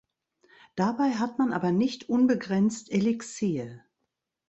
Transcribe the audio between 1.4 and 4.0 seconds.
aber nicht unbegrenzt Elixier.